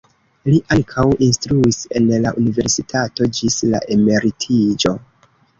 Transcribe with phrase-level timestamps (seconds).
[0.51, 4.97] Li ankaŭ instruis en la universitato ĝis la emeritiĝo.